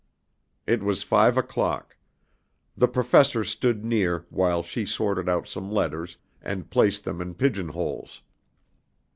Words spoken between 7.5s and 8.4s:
holes.